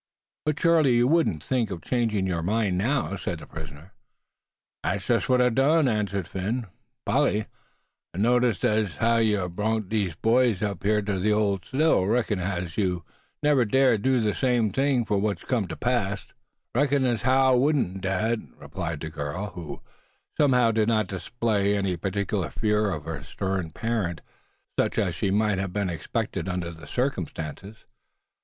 "But 0.47 0.59
surely 0.59 0.95
you 0.95 1.07
wouldn't 1.07 1.43
think 1.43 1.69
of 1.69 1.83
changing 1.83 2.25
your 2.25 2.41
mind 2.41 2.75
now?" 2.75 3.15
said 3.17 3.37
the 3.37 3.45
prisoner. 3.45 3.93
"Thet's 4.83 5.05
jest 5.05 5.29
what 5.29 5.43
I 5.43 5.49
done, 5.49 5.85
suh," 5.85 5.91
answered 5.91 6.27
Phin. 6.27 6.65
"Polly, 7.05 7.45
I'se 8.15 8.19
noticin' 8.23 8.71
as 8.71 8.97
how 8.97 9.17
yuh 9.17 9.47
brung 9.47 9.87
them 9.89 10.13
byes 10.23 10.63
up 10.63 10.81
hyah 10.81 11.03
tuh 11.03 11.19
the 11.19 11.31
old 11.31 11.65
Still. 11.65 12.05
Reckons 12.07 12.41
as 12.41 12.73
how 12.75 12.81
yuh 12.81 13.05
never'd 13.43 13.69
dared 13.69 14.01
do 14.01 14.19
thet 14.23 14.37
same 14.37 14.71
on'y 14.75 15.05
foh 15.05 15.17
what's 15.19 15.43
cum 15.43 15.67
ter 15.67 15.75
pass." 15.75 16.33
"Reckons 16.73 17.05
as 17.05 17.21
how 17.21 17.53
I 17.53 17.57
wudn't, 17.57 18.01
dad," 18.01 18.49
replied 18.57 19.01
the 19.01 19.11
girl; 19.11 19.51
who, 19.51 19.81
somehow, 20.35 20.71
did 20.71 20.87
not 20.87 21.03
seem 21.03 21.07
to 21.09 21.15
display 21.17 21.77
any 21.77 21.95
particular 21.95 22.49
fear 22.49 22.89
of 22.89 23.03
the 23.05 23.21
stern 23.23 23.69
parent, 23.69 24.21
such 24.79 24.97
as 24.97 25.21
might 25.21 25.59
have 25.59 25.73
been 25.73 25.91
expected 25.91 26.49
under 26.49 26.71
the 26.71 26.87
circumstances. 26.87 27.85